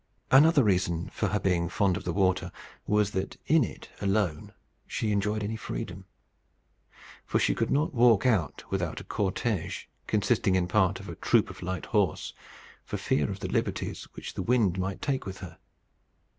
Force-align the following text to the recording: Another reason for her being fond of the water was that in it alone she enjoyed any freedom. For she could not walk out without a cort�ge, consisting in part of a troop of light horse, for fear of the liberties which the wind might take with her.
Another 0.31 0.63
reason 0.63 1.09
for 1.13 1.27
her 1.27 1.39
being 1.39 1.69
fond 1.69 1.95
of 1.95 2.05
the 2.05 2.11
water 2.11 2.51
was 2.87 3.11
that 3.11 3.37
in 3.45 3.63
it 3.63 3.87
alone 4.01 4.51
she 4.87 5.11
enjoyed 5.11 5.43
any 5.43 5.55
freedom. 5.55 6.05
For 7.23 7.37
she 7.37 7.53
could 7.53 7.69
not 7.69 7.93
walk 7.93 8.25
out 8.25 8.63
without 8.71 8.99
a 8.99 9.03
cort�ge, 9.03 9.85
consisting 10.07 10.55
in 10.55 10.67
part 10.67 10.99
of 10.99 11.07
a 11.07 11.13
troop 11.13 11.51
of 11.51 11.61
light 11.61 11.85
horse, 11.85 12.33
for 12.83 12.97
fear 12.97 13.29
of 13.29 13.41
the 13.41 13.47
liberties 13.49 14.05
which 14.13 14.33
the 14.33 14.41
wind 14.41 14.79
might 14.79 15.03
take 15.03 15.27
with 15.27 15.37
her. 15.37 15.59